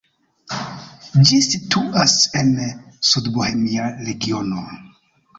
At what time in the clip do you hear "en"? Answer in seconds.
2.39-2.49